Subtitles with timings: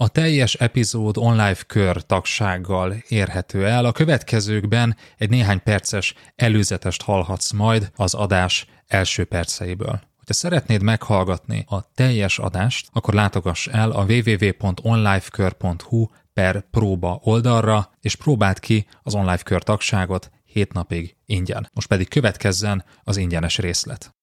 [0.00, 3.84] A teljes epizód online kör tagsággal érhető el.
[3.84, 10.00] A következőkben egy néhány perces előzetest hallhatsz majd az adás első perceiből.
[10.26, 18.16] Ha szeretnéd meghallgatni a teljes adást, akkor látogass el a www.onlifekör.hu per próba oldalra, és
[18.16, 21.70] próbáld ki az online kör tagságot 7 napig ingyen.
[21.72, 24.17] Most pedig következzen az ingyenes részlet.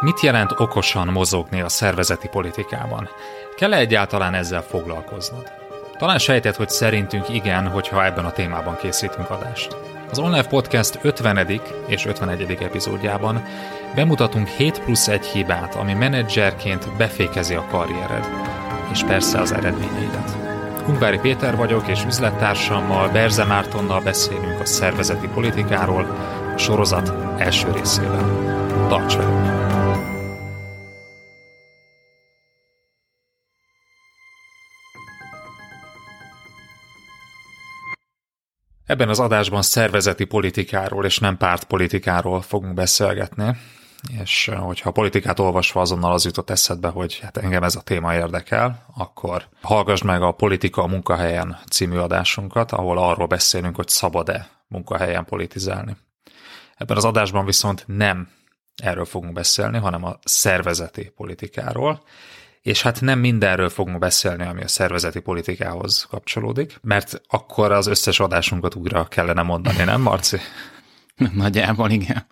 [0.00, 3.08] Mit jelent okosan mozogni a szervezeti politikában?
[3.56, 5.52] Kell-e egyáltalán ezzel foglalkoznod?
[5.98, 9.76] Talán sejtett, hogy szerintünk igen, hogyha ebben a témában készítünk adást.
[10.10, 11.60] Az Online Podcast 50.
[11.86, 12.58] és 51.
[12.60, 13.44] epizódjában
[13.94, 18.28] bemutatunk 7 plusz 1 hibát, ami menedzserként befékezi a karriered,
[18.92, 20.36] és persze az eredményeidet.
[20.88, 26.06] Ungvári Péter vagyok, és üzlettársammal, Berze Mártonnal beszélünk a szervezeti politikáról,
[26.54, 28.54] a sorozat első részében.
[28.88, 29.55] Tarts velünk!
[38.96, 43.56] Ebben az adásban szervezeti politikáról és nem pártpolitikáról fogunk beszélgetni,
[44.22, 47.80] és eh, hogyha a politikát olvasva azonnal az jutott eszedbe, hogy hát engem ez a
[47.80, 53.88] téma érdekel, akkor hallgass meg a Politika a munkahelyen című adásunkat, ahol arról beszélünk, hogy
[53.88, 55.96] szabad-e munkahelyen politizálni.
[56.76, 58.28] Ebben az adásban viszont nem
[58.76, 62.02] erről fogunk beszélni, hanem a szervezeti politikáról,
[62.66, 68.20] és hát nem mindenről fogunk beszélni, ami a szervezeti politikához kapcsolódik, mert akkor az összes
[68.20, 70.36] adásunkat újra kellene mondani, nem Marci?
[71.34, 72.26] Nagyjából igen.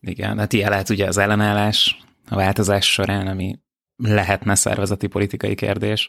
[0.00, 3.58] Igen, hát ilyen lehet ugye az ellenállás a változás során, ami
[3.96, 6.08] lehetne szervezeti politikai kérdés,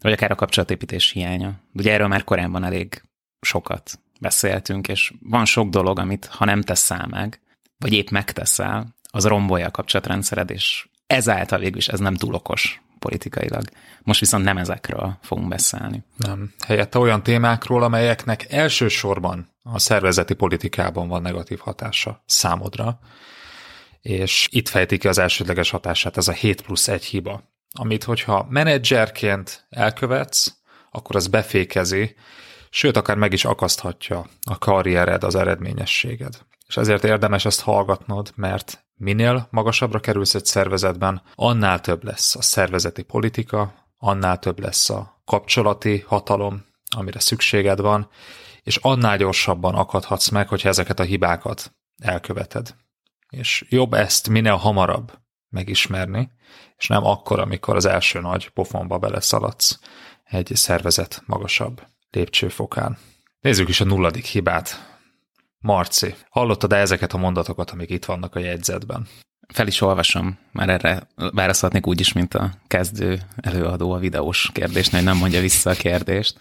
[0.00, 1.52] vagy akár a kapcsolatépítés hiánya.
[1.74, 3.02] Ugye erről már korábban elég
[3.40, 7.40] sokat beszéltünk, és van sok dolog, amit ha nem teszel meg,
[7.78, 12.82] vagy épp megteszel, az rombolja a kapcsolatrendszered, és ezáltal végül is ez nem túl okos
[12.98, 13.64] politikailag.
[14.02, 16.04] Most viszont nem ezekről fogunk beszélni.
[16.16, 16.52] Nem.
[16.66, 22.98] Helyette olyan témákról, amelyeknek elsősorban a szervezeti politikában van negatív hatása számodra,
[24.00, 28.46] és itt fejtik ki az elsődleges hatását, ez a 7 plusz 1 hiba, amit hogyha
[28.50, 30.54] menedzserként elkövetsz,
[30.90, 32.14] akkor az befékezi,
[32.70, 36.38] sőt, akár meg is akaszthatja a karriered, az eredményességed.
[36.66, 42.42] És ezért érdemes ezt hallgatnod, mert minél magasabbra kerülsz egy szervezetben, annál több lesz a
[42.42, 46.64] szervezeti politika, annál több lesz a kapcsolati hatalom,
[46.96, 48.08] amire szükséged van,
[48.62, 52.74] és annál gyorsabban akadhatsz meg, hogyha ezeket a hibákat elköveted.
[53.28, 55.12] És jobb ezt minél hamarabb
[55.48, 56.30] megismerni,
[56.76, 59.78] és nem akkor, amikor az első nagy pofonba beleszaladsz
[60.24, 62.98] egy szervezet magasabb lépcsőfokán.
[63.40, 64.91] Nézzük is a nulladik hibát.
[65.62, 69.06] Marci, hallottad-e ezeket a mondatokat, amik itt vannak a jegyzetben?
[69.48, 75.00] Fel is olvasom, már erre válaszolhatnék úgy is, mint a kezdő előadó a videós kérdésnél,
[75.00, 76.40] hogy nem mondja vissza a kérdést.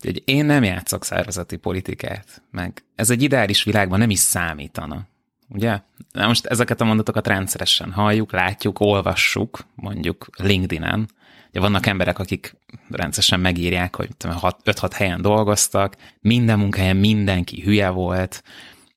[0.00, 5.06] Hogy én nem játszok szervezeti politikát, meg ez egy ideális világban nem is számítana.
[5.48, 5.80] Ugye?
[6.12, 11.08] Na most ezeket a mondatokat rendszeresen halljuk, látjuk, olvassuk, mondjuk LinkedIn-en,
[11.50, 12.56] Ugye vannak emberek, akik
[12.90, 18.42] rendszeresen megírják, hogy 5-6 helyen dolgoztak, minden munkahelyen mindenki hülye volt,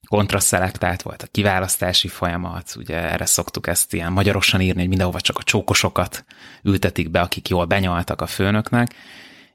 [0.08, 5.38] kontraszelektált volt a kiválasztási folyamat, ugye erre szoktuk ezt ilyen magyarosan írni, hogy mindenhova csak
[5.38, 6.25] a csókosokat
[6.64, 8.96] ültetik be, akik jól benyaltak a főnöknek,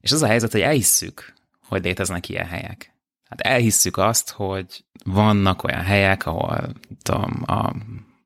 [0.00, 1.34] és az a helyzet, hogy elhisszük,
[1.68, 2.92] hogy léteznek ilyen helyek.
[3.28, 6.72] Hát elhisszük azt, hogy vannak olyan helyek, ahol
[7.02, 7.72] tudom, a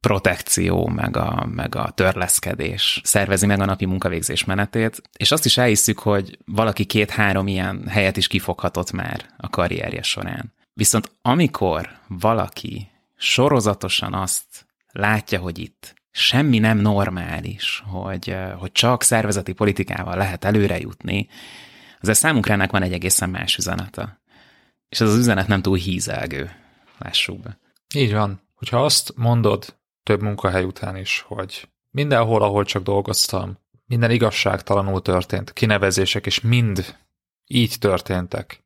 [0.03, 5.57] protekció, meg a, meg a törleszkedés szervezi meg a napi munkavégzés menetét, és azt is
[5.57, 10.53] elhisszük, hogy valaki két-három ilyen helyet is kifoghatott már a karrierje során.
[10.75, 19.53] Viszont amikor valaki sorozatosan azt látja, hogy itt semmi nem normális, hogy, hogy csak szervezeti
[19.53, 21.29] politikával lehet előre jutni,
[22.01, 24.21] ez számunkra ennek van egy egészen más üzenete.
[24.89, 26.51] És ez az üzenet nem túl hízelgő,
[26.99, 27.59] lássuk be.
[27.95, 28.41] Így van.
[28.55, 35.53] Hogyha azt mondod több munkahely után is, hogy mindenhol, ahol csak dolgoztam, minden igazságtalanul történt,
[35.53, 36.97] kinevezések és mind
[37.47, 38.65] így történtek.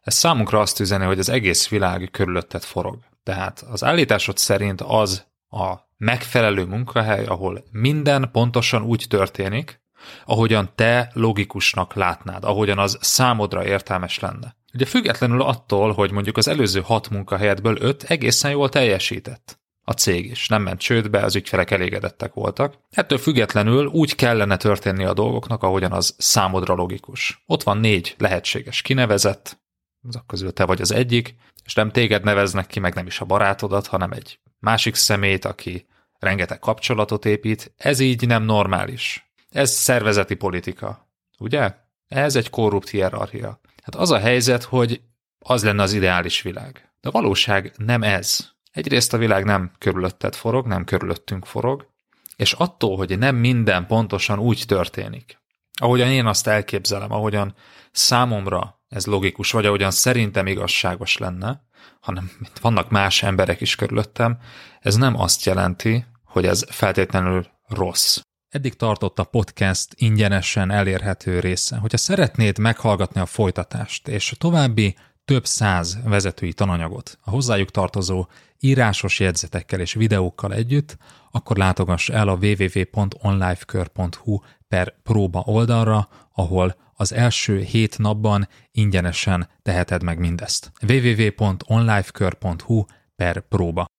[0.00, 2.98] Ez számunkra azt üzeni, hogy az egész világ körülötted forog.
[3.22, 9.80] Tehát az állításod szerint az a megfelelő munkahely, ahol minden pontosan úgy történik,
[10.24, 14.56] ahogyan te logikusnak látnád, ahogyan az számodra értelmes lenne.
[14.74, 19.59] Ugye függetlenül attól, hogy mondjuk az előző hat munkahelyetből öt egészen jól teljesített
[19.90, 20.48] a cég is.
[20.48, 22.74] Nem ment csődbe, az ügyfelek elégedettek voltak.
[22.90, 27.42] Ettől függetlenül úgy kellene történni a dolgoknak, ahogyan az számodra logikus.
[27.46, 29.60] Ott van négy lehetséges kinevezett,
[30.08, 31.34] azok közül te vagy az egyik,
[31.64, 35.86] és nem téged neveznek ki, meg nem is a barátodat, hanem egy másik szemét, aki
[36.18, 37.72] rengeteg kapcsolatot épít.
[37.76, 39.32] Ez így nem normális.
[39.50, 41.08] Ez szervezeti politika,
[41.38, 41.74] ugye?
[42.08, 43.60] Ez egy korrupt hierarchia.
[43.82, 45.00] Hát az a helyzet, hogy
[45.38, 46.92] az lenne az ideális világ.
[47.00, 48.50] De a valóság nem ez.
[48.70, 51.88] Egyrészt a világ nem körülötted forog, nem körülöttünk forog,
[52.36, 55.38] és attól, hogy nem minden pontosan úgy történik,
[55.80, 57.54] ahogyan én azt elképzelem, ahogyan
[57.92, 61.62] számomra ez logikus, vagy ahogyan szerintem igazságos lenne,
[62.00, 62.30] hanem
[62.60, 64.38] vannak más emberek is körülöttem,
[64.80, 68.18] ez nem azt jelenti, hogy ez feltétlenül rossz.
[68.48, 71.76] Eddig tartott a podcast ingyenesen elérhető része.
[71.76, 74.96] Hogyha szeretnéd meghallgatni a folytatást és a további
[75.30, 78.26] több száz vezetői tananyagot a hozzájuk tartozó
[78.60, 80.96] írásos jegyzetekkel és videókkal együtt,
[81.30, 84.38] akkor látogass el a www.onlifekör.hu
[84.68, 90.72] per próba oldalra, ahol az első hét napban ingyenesen teheted meg mindezt.
[90.88, 92.84] www.onlifekör.hu
[93.16, 93.89] per próba.